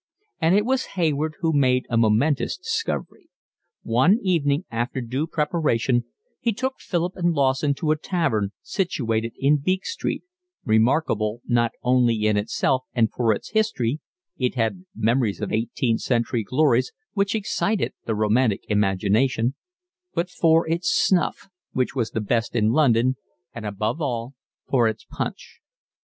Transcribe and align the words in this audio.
And 0.39 0.55
it 0.55 0.65
was 0.65 0.85
Hayward 0.97 1.35
who 1.41 1.53
made 1.53 1.85
a 1.87 1.95
momentous 1.95 2.57
discovery. 2.57 3.29
One 3.83 4.17
evening, 4.23 4.65
after 4.71 4.99
due 4.99 5.27
preparation, 5.27 6.05
he 6.39 6.53
took 6.53 6.79
Philip 6.79 7.15
and 7.15 7.33
Lawson 7.35 7.75
to 7.75 7.91
a 7.91 7.99
tavern 7.99 8.51
situated 8.63 9.33
in 9.37 9.57
Beak 9.57 9.85
Street, 9.85 10.23
remarkable 10.65 11.43
not 11.45 11.73
only 11.83 12.25
in 12.25 12.35
itself 12.35 12.83
and 12.95 13.11
for 13.13 13.31
its 13.31 13.51
history—it 13.51 14.55
had 14.55 14.85
memories 14.95 15.39
of 15.39 15.51
eighteenth 15.51 16.01
century 16.01 16.41
glories 16.43 16.91
which 17.13 17.35
excited 17.35 17.93
the 18.07 18.15
romantic 18.15 18.63
imagination—but 18.69 20.31
for 20.31 20.67
its 20.67 20.89
snuff, 20.89 21.47
which 21.73 21.93
was 21.95 22.09
the 22.09 22.21
best 22.21 22.55
in 22.55 22.71
London, 22.71 23.17
and 23.53 23.67
above 23.67 24.01
all 24.01 24.33
for 24.67 24.87
its 24.87 25.05
punch. 25.07 25.59